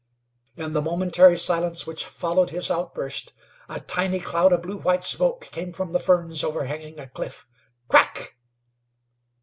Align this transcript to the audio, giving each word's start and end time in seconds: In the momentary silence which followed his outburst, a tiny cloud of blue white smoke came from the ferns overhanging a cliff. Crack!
In 0.55 0.73
the 0.73 0.81
momentary 0.81 1.37
silence 1.37 1.85
which 1.85 2.05
followed 2.05 2.49
his 2.49 2.71
outburst, 2.71 3.33
a 3.69 3.81
tiny 3.81 4.19
cloud 4.19 4.51
of 4.51 4.63
blue 4.63 4.77
white 4.79 5.03
smoke 5.03 5.41
came 5.51 5.71
from 5.71 5.91
the 5.91 5.99
ferns 5.99 6.43
overhanging 6.43 6.99
a 6.99 7.05
cliff. 7.07 7.45
Crack! 7.87 8.35